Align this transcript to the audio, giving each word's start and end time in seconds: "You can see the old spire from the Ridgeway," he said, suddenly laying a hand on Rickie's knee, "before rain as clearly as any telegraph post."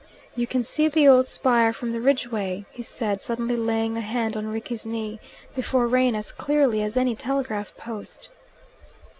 "You 0.35 0.47
can 0.47 0.63
see 0.63 0.87
the 0.87 1.07
old 1.07 1.27
spire 1.27 1.71
from 1.73 1.91
the 1.91 2.01
Ridgeway," 2.01 2.65
he 2.71 2.81
said, 2.81 3.21
suddenly 3.21 3.55
laying 3.55 3.97
a 3.97 4.01
hand 4.01 4.35
on 4.35 4.47
Rickie's 4.47 4.83
knee, 4.83 5.19
"before 5.53 5.85
rain 5.85 6.15
as 6.15 6.31
clearly 6.31 6.81
as 6.81 6.97
any 6.97 7.15
telegraph 7.15 7.77
post." 7.77 8.29